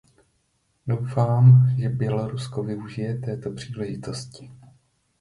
Doufám, 0.87 1.69
že 1.77 1.89
Bělorusko 1.89 2.63
využije 2.63 3.15
této 3.17 3.51
příležitosti. 3.51 4.51